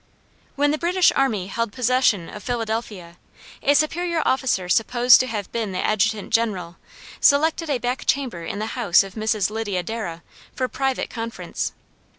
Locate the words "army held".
1.15-1.71